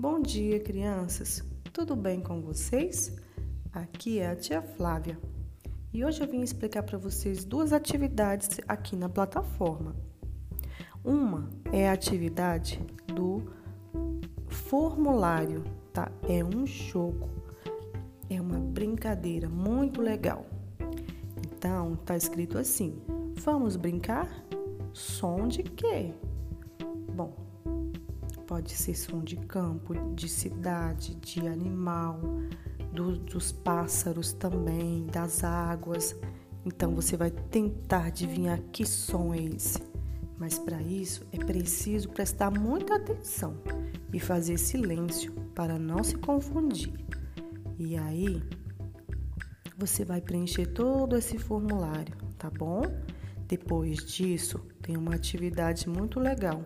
Bom 0.00 0.22
dia, 0.22 0.60
crianças. 0.60 1.42
Tudo 1.72 1.96
bem 1.96 2.20
com 2.20 2.40
vocês? 2.40 3.16
Aqui 3.72 4.20
é 4.20 4.30
a 4.30 4.36
tia 4.36 4.62
Flávia. 4.62 5.18
E 5.92 6.04
hoje 6.04 6.22
eu 6.22 6.28
vim 6.28 6.40
explicar 6.40 6.84
para 6.84 6.96
vocês 6.96 7.44
duas 7.44 7.72
atividades 7.72 8.60
aqui 8.68 8.94
na 8.94 9.08
plataforma. 9.08 9.96
Uma 11.04 11.50
é 11.72 11.88
a 11.88 11.94
atividade 11.94 12.80
do 13.08 13.42
formulário, 14.46 15.64
tá? 15.92 16.12
É 16.28 16.44
um 16.44 16.64
jogo. 16.64 17.28
É 18.30 18.40
uma 18.40 18.60
brincadeira 18.60 19.48
muito 19.48 20.00
legal. 20.00 20.46
Então, 21.44 21.96
tá 21.96 22.16
escrito 22.16 22.56
assim: 22.56 23.02
Vamos 23.34 23.74
brincar? 23.74 24.28
Som 24.92 25.48
de 25.48 25.64
quê? 25.64 26.14
Bom, 27.12 27.47
pode 28.48 28.72
ser 28.72 28.94
som 28.94 29.22
de 29.22 29.36
campo, 29.36 29.94
de 30.14 30.26
cidade, 30.26 31.14
de 31.16 31.46
animal, 31.46 32.18
do, 32.90 33.18
dos 33.18 33.52
pássaros 33.52 34.32
também, 34.32 35.06
das 35.06 35.44
águas. 35.44 36.16
Então 36.64 36.94
você 36.94 37.14
vai 37.14 37.30
tentar 37.30 38.06
adivinhar 38.06 38.58
que 38.72 38.86
som 38.86 39.34
é 39.34 39.42
esse. 39.42 39.86
Mas 40.38 40.58
para 40.58 40.80
isso 40.80 41.26
é 41.30 41.36
preciso 41.36 42.08
prestar 42.08 42.50
muita 42.50 42.96
atenção 42.96 43.54
e 44.12 44.18
fazer 44.18 44.56
silêncio 44.56 45.30
para 45.54 45.78
não 45.78 46.02
se 46.02 46.16
confundir. 46.16 46.94
E 47.78 47.98
aí 47.98 48.42
você 49.76 50.06
vai 50.06 50.22
preencher 50.22 50.68
todo 50.68 51.18
esse 51.18 51.36
formulário, 51.38 52.16
tá 52.38 52.48
bom? 52.50 52.82
Depois 53.46 53.98
disso, 53.98 54.58
tem 54.80 54.96
uma 54.96 55.14
atividade 55.14 55.86
muito 55.86 56.18
legal. 56.18 56.64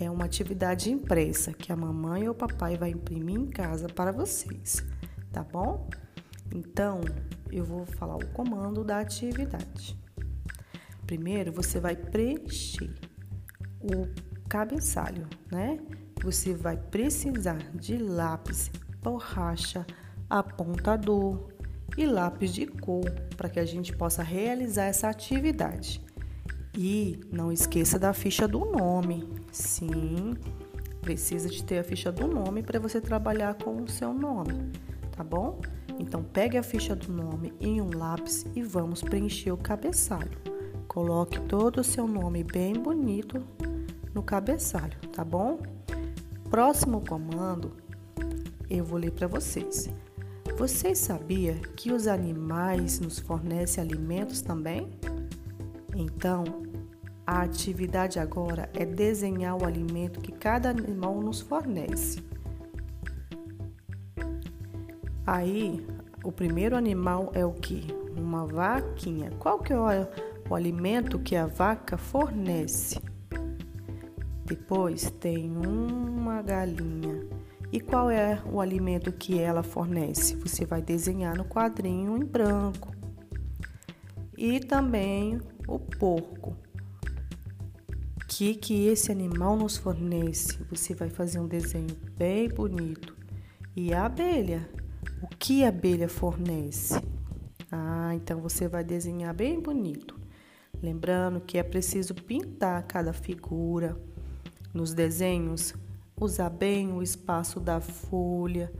É 0.00 0.10
uma 0.10 0.24
atividade 0.24 0.90
impressa 0.90 1.52
que 1.52 1.72
a 1.72 1.76
mamãe 1.76 2.28
ou 2.28 2.34
o 2.34 2.36
papai 2.36 2.76
vai 2.76 2.90
imprimir 2.90 3.36
em 3.36 3.46
casa 3.46 3.88
para 3.88 4.12
vocês, 4.12 4.84
tá 5.32 5.42
bom? 5.42 5.88
Então, 6.54 7.00
eu 7.50 7.64
vou 7.64 7.84
falar 7.84 8.16
o 8.16 8.26
comando 8.28 8.84
da 8.84 9.00
atividade. 9.00 9.98
Primeiro, 11.06 11.52
você 11.52 11.80
vai 11.80 11.96
preencher 11.96 12.94
o 13.80 14.06
cabeçalho, 14.48 15.26
né? 15.50 15.78
Você 16.22 16.54
vai 16.54 16.76
precisar 16.76 17.58
de 17.74 17.96
lápis, 17.98 18.70
borracha, 19.02 19.86
apontador, 20.28 21.48
e 21.98 22.06
lápis 22.06 22.54
de 22.54 22.64
cor 22.64 23.10
para 23.36 23.48
que 23.48 23.58
a 23.58 23.64
gente 23.64 23.96
possa 23.96 24.22
realizar 24.22 24.84
essa 24.84 25.08
atividade. 25.08 26.00
E 26.80 27.18
não 27.32 27.50
esqueça 27.50 27.98
da 27.98 28.12
ficha 28.12 28.46
do 28.46 28.60
nome. 28.60 29.28
Sim, 29.50 30.36
precisa 31.00 31.48
de 31.48 31.64
ter 31.64 31.80
a 31.80 31.82
ficha 31.82 32.12
do 32.12 32.28
nome 32.28 32.62
para 32.62 32.78
você 32.78 33.00
trabalhar 33.00 33.54
com 33.54 33.82
o 33.82 33.88
seu 33.88 34.14
nome, 34.14 34.70
tá 35.10 35.24
bom? 35.24 35.60
Então 35.98 36.22
pegue 36.22 36.56
a 36.56 36.62
ficha 36.62 36.94
do 36.94 37.12
nome 37.12 37.52
em 37.58 37.80
um 37.80 37.90
lápis 37.98 38.46
e 38.54 38.62
vamos 38.62 39.02
preencher 39.02 39.50
o 39.50 39.56
cabeçalho. 39.56 40.38
Coloque 40.86 41.40
todo 41.40 41.78
o 41.78 41.84
seu 41.84 42.06
nome 42.06 42.44
bem 42.44 42.74
bonito 42.74 43.44
no 44.14 44.22
cabeçalho, 44.22 45.00
tá 45.12 45.24
bom? 45.24 45.58
Próximo 46.48 47.00
comando 47.00 47.72
eu 48.70 48.84
vou 48.84 49.00
ler 49.00 49.10
para 49.10 49.26
vocês. 49.26 49.90
Vocês 50.56 50.98
sabiam 50.98 51.56
que 51.74 51.90
os 51.90 52.06
animais 52.06 53.00
nos 53.00 53.18
fornecem 53.18 53.82
alimentos 53.82 54.40
também? 54.42 54.88
Então, 55.96 56.67
a 57.28 57.42
atividade 57.42 58.18
agora 58.18 58.70
é 58.72 58.86
desenhar 58.86 59.54
o 59.54 59.66
alimento 59.66 60.18
que 60.18 60.32
cada 60.32 60.70
animal 60.70 61.20
nos 61.20 61.42
fornece. 61.42 62.24
Aí, 65.26 65.86
o 66.24 66.32
primeiro 66.32 66.74
animal 66.74 67.30
é 67.34 67.44
o 67.44 67.52
que? 67.52 67.86
Uma 68.16 68.46
vaquinha. 68.46 69.30
Qual 69.38 69.58
que 69.58 69.74
é 69.74 69.78
o, 69.78 69.84
o 70.48 70.54
alimento 70.54 71.18
que 71.18 71.36
a 71.36 71.44
vaca 71.44 71.98
fornece? 71.98 72.98
Depois 74.46 75.10
tem 75.10 75.54
uma 75.54 76.40
galinha. 76.40 77.26
E 77.70 77.78
qual 77.78 78.10
é 78.10 78.40
o 78.50 78.58
alimento 78.58 79.12
que 79.12 79.38
ela 79.38 79.62
fornece? 79.62 80.34
Você 80.36 80.64
vai 80.64 80.80
desenhar 80.80 81.36
no 81.36 81.44
quadrinho 81.44 82.16
em 82.16 82.24
branco. 82.24 82.90
E 84.34 84.60
também 84.60 85.38
o 85.66 85.78
porco. 85.78 86.56
Que, 88.28 88.54
que 88.54 88.86
esse 88.86 89.10
animal 89.10 89.56
nos 89.56 89.78
fornece? 89.78 90.62
Você 90.70 90.94
vai 90.94 91.08
fazer 91.08 91.40
um 91.40 91.48
desenho 91.48 91.96
bem 92.16 92.46
bonito. 92.46 93.16
E 93.74 93.92
a 93.92 94.04
abelha? 94.04 94.68
O 95.22 95.26
que 95.26 95.64
a 95.64 95.68
abelha 95.68 96.10
fornece? 96.10 97.02
Ah, 97.72 98.12
então 98.14 98.40
você 98.40 98.68
vai 98.68 98.84
desenhar 98.84 99.34
bem 99.34 99.58
bonito. 99.58 100.14
Lembrando 100.80 101.40
que 101.40 101.56
é 101.56 101.62
preciso 101.62 102.14
pintar 102.14 102.82
cada 102.82 103.14
figura 103.14 103.98
nos 104.74 104.92
desenhos 104.92 105.74
usar 106.20 106.50
bem 106.50 106.92
o 106.92 107.02
espaço 107.02 107.58
da 107.58 107.80
folha, 107.80 108.70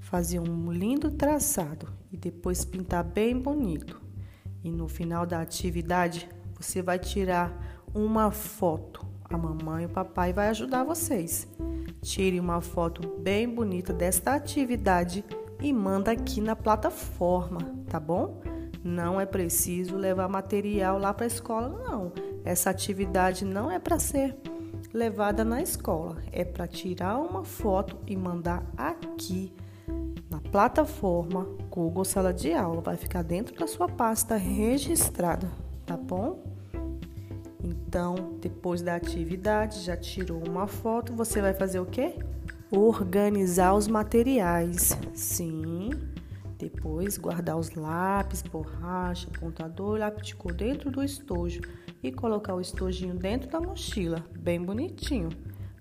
fazer 0.00 0.40
um 0.40 0.72
lindo 0.72 1.10
traçado 1.10 1.92
e 2.10 2.16
depois 2.16 2.64
pintar 2.64 3.04
bem 3.04 3.38
bonito. 3.38 4.00
E 4.64 4.70
no 4.70 4.88
final 4.88 5.26
da 5.26 5.42
atividade, 5.42 6.26
você 6.58 6.80
vai 6.80 6.98
tirar 6.98 7.75
uma 7.96 8.30
foto. 8.30 9.06
A 9.24 9.38
mamãe 9.38 9.84
e 9.84 9.86
o 9.86 9.88
papai 9.88 10.32
vai 10.32 10.48
ajudar 10.48 10.84
vocês. 10.84 11.48
Tire 12.02 12.38
uma 12.38 12.60
foto 12.60 13.16
bem 13.18 13.48
bonita 13.48 13.92
desta 13.92 14.34
atividade 14.34 15.24
e 15.60 15.72
manda 15.72 16.12
aqui 16.12 16.40
na 16.42 16.54
plataforma, 16.54 17.58
tá 17.88 17.98
bom? 17.98 18.40
Não 18.84 19.18
é 19.18 19.24
preciso 19.24 19.96
levar 19.96 20.28
material 20.28 20.98
lá 20.98 21.12
para 21.12 21.24
a 21.24 21.26
escola, 21.26 21.68
não. 21.68 22.12
Essa 22.44 22.70
atividade 22.70 23.44
não 23.44 23.70
é 23.70 23.78
para 23.78 23.98
ser 23.98 24.36
levada 24.92 25.42
na 25.44 25.62
escola. 25.62 26.18
É 26.30 26.44
para 26.44 26.68
tirar 26.68 27.18
uma 27.18 27.44
foto 27.44 27.96
e 28.06 28.14
mandar 28.14 28.62
aqui 28.76 29.52
na 30.30 30.38
plataforma 30.38 31.48
Google 31.70 32.04
Sala 32.04 32.32
de 32.32 32.52
Aula. 32.52 32.82
Vai 32.82 32.96
ficar 32.96 33.22
dentro 33.22 33.56
da 33.56 33.66
sua 33.66 33.88
pasta 33.88 34.36
registrada, 34.36 35.50
tá 35.84 35.96
bom? 35.96 36.55
Então, 37.62 38.36
depois 38.40 38.82
da 38.82 38.94
atividade, 38.94 39.80
já 39.80 39.96
tirou 39.96 40.42
uma 40.46 40.66
foto, 40.66 41.12
você 41.12 41.40
vai 41.40 41.54
fazer 41.54 41.80
o 41.80 41.86
quê? 41.86 42.18
Organizar 42.70 43.74
os 43.74 43.88
materiais. 43.88 44.96
Sim. 45.14 45.90
Depois, 46.58 47.18
guardar 47.18 47.58
os 47.58 47.70
lápis, 47.72 48.42
borracha, 48.42 49.28
apontador, 49.34 49.98
lápis 49.98 50.28
de 50.28 50.36
cor 50.36 50.52
dentro 50.52 50.90
do 50.90 51.02
estojo 51.02 51.60
e 52.02 52.10
colocar 52.10 52.54
o 52.54 52.60
estojinho 52.60 53.14
dentro 53.14 53.50
da 53.50 53.60
mochila, 53.60 54.24
bem 54.38 54.62
bonitinho. 54.62 55.28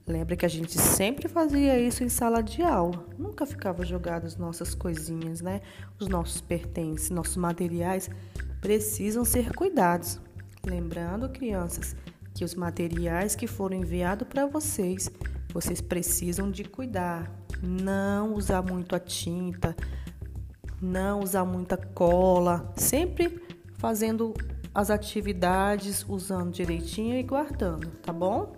Lembra 0.08 0.36
que 0.36 0.46
a 0.46 0.50
gente 0.50 0.78
sempre 0.78 1.28
fazia 1.28 1.80
isso 1.80 2.04
em 2.04 2.10
sala 2.10 2.42
de 2.44 2.62
aula. 2.62 3.06
Nunca 3.18 3.46
ficava 3.46 3.84
jogado 3.84 4.26
as 4.26 4.38
nossas 4.38 4.76
coisinhas, 4.76 5.42
né? 5.42 5.62
Os 6.00 6.08
nossos 6.08 6.42
pertences, 6.42 7.10
nossos 7.10 7.38
materiais 7.38 8.10
precisam 8.62 9.26
ser 9.26 9.52
cuidados. 9.56 10.20
Lembrando, 10.66 11.30
crianças, 11.30 11.96
que 12.34 12.44
os 12.44 12.56
materiais 12.56 13.36
que 13.36 13.48
foram 13.48 13.78
enviados 13.78 14.28
para 14.28 14.46
vocês, 14.46 15.10
vocês 15.54 15.80
precisam 15.80 16.50
de 16.50 16.64
cuidar. 16.64 17.32
Não 17.62 18.34
usar 18.34 18.62
muito 18.62 18.96
a 18.96 19.00
tinta, 19.00 19.76
não 20.82 21.22
usar 21.22 21.46
muita 21.46 21.78
cola, 21.78 22.74
sempre 22.76 23.42
fazendo 23.78 24.34
as 24.74 24.90
atividades, 24.90 26.06
usando 26.08 26.52
direitinho 26.52 27.16
e 27.16 27.24
guardando, 27.24 27.90
tá 28.02 28.12
bom? 28.12 28.54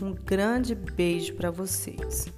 Um 0.00 0.12
grande 0.14 0.74
beijo 0.74 1.34
para 1.34 1.50
vocês. 1.50 2.32